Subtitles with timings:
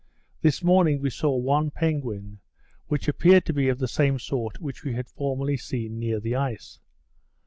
[0.41, 2.39] This morning we saw one penguin,
[2.87, 6.35] which appeared to be of the same sort which we had formerly seen near the
[6.35, 6.79] ice.